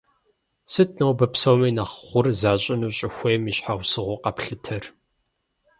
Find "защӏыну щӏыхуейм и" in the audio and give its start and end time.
2.41-3.53